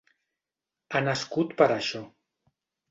[0.95, 2.05] Ha nascut per a això.